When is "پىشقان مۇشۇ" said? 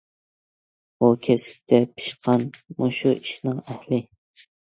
1.91-3.13